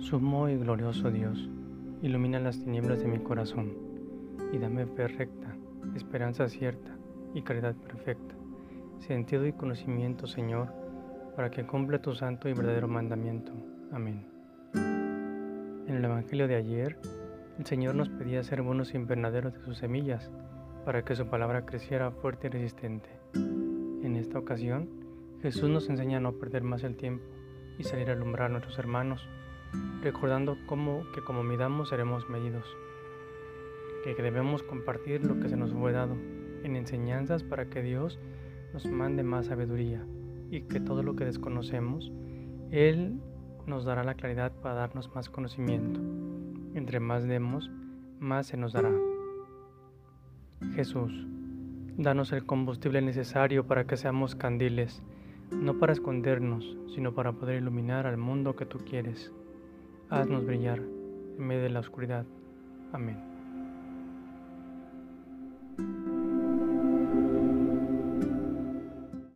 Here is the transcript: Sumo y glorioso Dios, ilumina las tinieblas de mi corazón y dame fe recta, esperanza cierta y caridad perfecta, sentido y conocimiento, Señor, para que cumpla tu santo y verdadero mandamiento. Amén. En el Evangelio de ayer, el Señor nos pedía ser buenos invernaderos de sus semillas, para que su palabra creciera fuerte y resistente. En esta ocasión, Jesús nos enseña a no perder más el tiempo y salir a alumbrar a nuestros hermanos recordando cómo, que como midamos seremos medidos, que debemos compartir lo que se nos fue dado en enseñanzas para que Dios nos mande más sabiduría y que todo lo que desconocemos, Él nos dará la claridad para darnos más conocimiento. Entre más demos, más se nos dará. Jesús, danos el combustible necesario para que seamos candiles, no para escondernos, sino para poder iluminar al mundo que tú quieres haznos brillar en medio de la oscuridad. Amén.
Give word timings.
Sumo 0.00 0.48
y 0.48 0.56
glorioso 0.56 1.10
Dios, 1.10 1.50
ilumina 2.00 2.40
las 2.40 2.58
tinieblas 2.58 3.00
de 3.00 3.06
mi 3.06 3.18
corazón 3.18 3.76
y 4.50 4.58
dame 4.58 4.86
fe 4.86 5.06
recta, 5.08 5.54
esperanza 5.94 6.48
cierta 6.48 6.96
y 7.34 7.42
caridad 7.42 7.74
perfecta, 7.74 8.34
sentido 8.98 9.46
y 9.46 9.52
conocimiento, 9.52 10.26
Señor, 10.26 10.72
para 11.36 11.50
que 11.50 11.66
cumpla 11.66 12.00
tu 12.00 12.14
santo 12.14 12.48
y 12.48 12.54
verdadero 12.54 12.88
mandamiento. 12.88 13.52
Amén. 13.92 14.26
En 14.74 15.94
el 15.94 16.04
Evangelio 16.04 16.48
de 16.48 16.56
ayer, 16.56 16.98
el 17.58 17.66
Señor 17.66 17.94
nos 17.94 18.08
pedía 18.08 18.42
ser 18.42 18.62
buenos 18.62 18.94
invernaderos 18.94 19.52
de 19.52 19.60
sus 19.60 19.76
semillas, 19.76 20.30
para 20.86 21.04
que 21.04 21.14
su 21.14 21.26
palabra 21.26 21.66
creciera 21.66 22.10
fuerte 22.10 22.46
y 22.46 22.50
resistente. 22.50 23.10
En 23.34 24.16
esta 24.16 24.38
ocasión, 24.38 24.88
Jesús 25.42 25.68
nos 25.68 25.90
enseña 25.90 26.16
a 26.16 26.20
no 26.20 26.32
perder 26.32 26.62
más 26.62 26.84
el 26.84 26.96
tiempo 26.96 27.24
y 27.78 27.84
salir 27.84 28.08
a 28.08 28.14
alumbrar 28.14 28.46
a 28.46 28.52
nuestros 28.52 28.78
hermanos 28.78 29.28
recordando 30.02 30.56
cómo, 30.66 31.04
que 31.14 31.22
como 31.22 31.42
midamos 31.42 31.90
seremos 31.90 32.28
medidos, 32.28 32.64
que 34.04 34.14
debemos 34.14 34.62
compartir 34.62 35.24
lo 35.24 35.38
que 35.40 35.48
se 35.48 35.56
nos 35.56 35.72
fue 35.72 35.92
dado 35.92 36.16
en 36.64 36.76
enseñanzas 36.76 37.42
para 37.42 37.66
que 37.66 37.82
Dios 37.82 38.18
nos 38.72 38.86
mande 38.86 39.22
más 39.22 39.46
sabiduría 39.46 40.04
y 40.50 40.62
que 40.62 40.80
todo 40.80 41.02
lo 41.02 41.16
que 41.16 41.24
desconocemos, 41.24 42.10
Él 42.70 43.20
nos 43.66 43.84
dará 43.84 44.04
la 44.04 44.14
claridad 44.14 44.52
para 44.52 44.74
darnos 44.74 45.14
más 45.14 45.28
conocimiento. 45.28 46.00
Entre 46.74 46.98
más 47.00 47.24
demos, 47.26 47.70
más 48.18 48.46
se 48.46 48.56
nos 48.56 48.72
dará. 48.72 48.92
Jesús, 50.74 51.26
danos 51.96 52.32
el 52.32 52.44
combustible 52.46 53.02
necesario 53.02 53.66
para 53.66 53.84
que 53.84 53.96
seamos 53.96 54.34
candiles, 54.34 55.02
no 55.50 55.78
para 55.78 55.92
escondernos, 55.92 56.76
sino 56.94 57.14
para 57.14 57.32
poder 57.32 57.56
iluminar 57.56 58.06
al 58.06 58.16
mundo 58.16 58.56
que 58.56 58.66
tú 58.66 58.78
quieres 58.78 59.32
haznos 60.10 60.44
brillar 60.44 60.78
en 60.78 61.46
medio 61.46 61.62
de 61.62 61.70
la 61.70 61.80
oscuridad. 61.80 62.26
Amén. 62.92 63.39